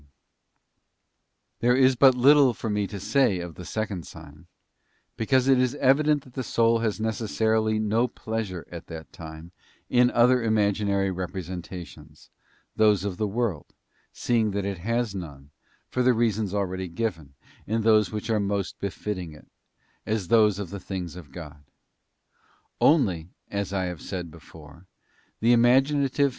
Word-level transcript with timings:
_Secondsign. 0.03 0.07
ۤ 0.07 0.07
There 1.59 1.75
is 1.75 1.95
but 1.95 2.15
little 2.15 2.55
for 2.55 2.71
me 2.71 2.87
to 2.87 2.99
say 2.99 3.37
of 3.39 3.53
the 3.53 3.63
second 3.63 4.07
sign, 4.07 4.47
| 4.81 5.15
because 5.15 5.47
it 5.47 5.59
is 5.59 5.75
evident 5.75 6.23
that 6.23 6.33
the 6.33 6.41
soul 6.41 6.79
has 6.79 6.99
necessarily 6.99 7.77
no 7.77 8.07
plea 8.07 8.45
sure 8.45 8.65
at 8.71 8.87
that 8.87 9.13
time 9.13 9.51
in 9.91 10.09
other 10.09 10.41
imaginary 10.41 11.11
representations, 11.11 12.31
those 12.75 13.03
of 13.03 13.17
the 13.17 13.27
world, 13.27 13.75
seeing 14.11 14.49
that 14.53 14.65
it 14.65 14.79
has 14.79 15.13
none, 15.13 15.51
for 15.87 16.01
the 16.01 16.13
reasons 16.13 16.51
already: 16.51 16.87
given, 16.87 17.35
in 17.67 17.83
those 17.83 18.11
which 18.11 18.27
are 18.31 18.39
most 18.39 18.79
befitting 18.79 19.33
it, 19.33 19.49
as 20.07 20.29
those 20.29 20.57
of 20.57 20.71
the 20.71 20.77
Involnntary 20.77 20.97
things 20.99 21.15
of 21.15 21.31
God. 21.31 21.63
Only, 22.79 23.29
as 23.51 23.71
I 23.71 23.83
have 23.83 24.01
said 24.01 24.31
before, 24.31 24.87
the 25.41 25.53
imaginative 25.53 26.11
painful. 26.11 26.29